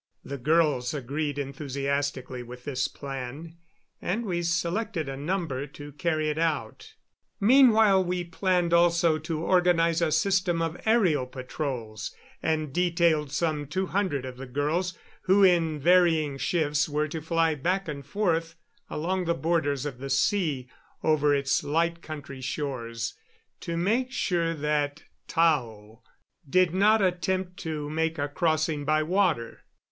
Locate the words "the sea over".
19.99-21.35